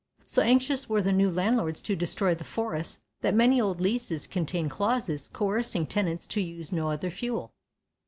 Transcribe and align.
So 0.25 0.41
anxious 0.41 0.89
were 0.89 1.03
the 1.03 1.13
new 1.13 1.29
landlords 1.29 1.79
to 1.83 1.95
destroy 1.95 2.33
the 2.33 2.43
forests 2.43 3.01
that 3.21 3.35
many 3.35 3.61
old 3.61 3.79
leases 3.79 4.25
contain 4.25 4.67
clauses 4.67 5.27
coercing 5.31 5.85
tenants 5.85 6.25
to 6.29 6.41
use 6.41 6.71
no 6.71 6.89
other 6.89 7.11
fuel. 7.11 7.53